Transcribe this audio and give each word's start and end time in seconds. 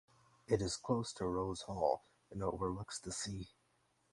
It 0.47 0.63
is 0.63 0.77
close 0.77 1.13
to 1.13 1.27
Rose 1.27 1.61
Hall 1.61 2.01
and 2.31 2.41
overlooks 2.41 2.97
the 2.99 3.11
sea. 3.11 3.49